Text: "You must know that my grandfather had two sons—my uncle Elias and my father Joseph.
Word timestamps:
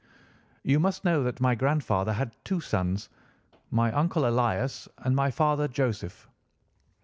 "You 0.63 0.79
must 0.79 1.05
know 1.05 1.21
that 1.21 1.39
my 1.39 1.53
grandfather 1.53 2.13
had 2.13 2.35
two 2.43 2.59
sons—my 2.59 3.91
uncle 3.91 4.27
Elias 4.27 4.89
and 4.97 5.15
my 5.15 5.29
father 5.29 5.67
Joseph. 5.67 6.27